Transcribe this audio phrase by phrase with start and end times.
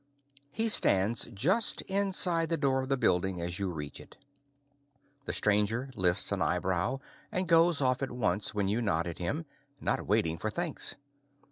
[0.49, 4.17] He stands just inside the door of the building as you reach it.
[5.25, 9.45] The stranger lifts an eyebrow and goes off at once when you nod at him,
[9.79, 10.95] not waiting for thanks.